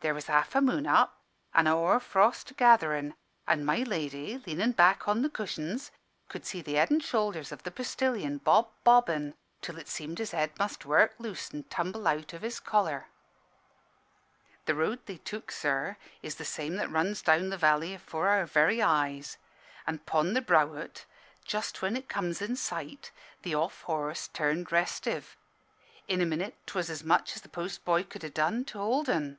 [0.00, 1.14] There was half a moon up
[1.54, 3.14] an' a hoar frost gatherin',
[3.46, 5.92] an' my lady, lean in' back on the cushions,
[6.28, 10.30] could see the head and shoulders of the postillion bob bobbing, till it seemed his
[10.32, 13.08] head must work loose and tumble out of his collar.
[14.64, 18.46] "The road they took, sir, is the same that runs down the valley afore our
[18.46, 19.36] very eyes.
[19.86, 21.04] An' 'pon the brow o't,
[21.44, 23.12] just when it comes in sight,
[23.42, 25.36] the off horse turned restive.
[26.08, 29.08] In a minute 'twas as much as the post boy could ha' done to hold
[29.08, 29.38] 'en.